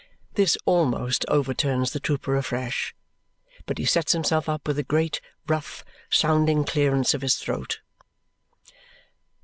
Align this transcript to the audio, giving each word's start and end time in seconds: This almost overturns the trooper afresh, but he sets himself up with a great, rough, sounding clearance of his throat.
This 0.33 0.57
almost 0.65 1.25
overturns 1.27 1.91
the 1.93 1.99
trooper 1.99 2.35
afresh, 2.35 2.95
but 3.67 3.77
he 3.77 3.85
sets 3.85 4.13
himself 4.13 4.49
up 4.49 4.67
with 4.67 4.79
a 4.79 4.83
great, 4.83 5.21
rough, 5.47 5.85
sounding 6.09 6.63
clearance 6.63 7.13
of 7.13 7.21
his 7.21 7.35
throat. 7.35 7.81